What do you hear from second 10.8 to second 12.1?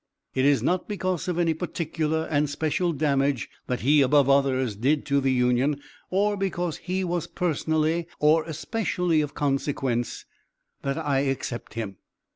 that I except him.